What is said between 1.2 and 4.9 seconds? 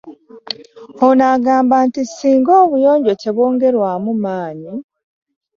agamba nti singa obuyonjo tebwongerwamu maanyi